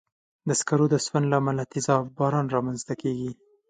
د 0.47 0.49
سکرو 0.59 0.85
د 0.91 0.95
سون 1.05 1.23
له 1.31 1.35
امله 1.41 1.63
تېزاب 1.71 2.03
باران 2.17 2.45
رامنځته 2.55 2.93
کېږي. 3.01 3.31